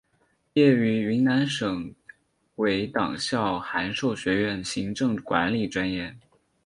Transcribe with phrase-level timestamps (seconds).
[0.51, 1.93] 毕业于云南省
[2.55, 6.17] 委党校函授学院行政管理专业。